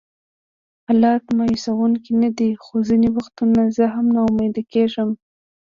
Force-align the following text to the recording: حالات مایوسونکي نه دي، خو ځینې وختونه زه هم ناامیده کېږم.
حالات 0.85 1.23
مایوسونکي 1.37 2.11
نه 2.23 2.29
دي، 2.37 2.49
خو 2.63 2.73
ځینې 2.87 3.09
وختونه 3.17 3.61
زه 3.77 3.85
هم 3.95 4.05
ناامیده 4.15 4.63
کېږم. 4.73 5.09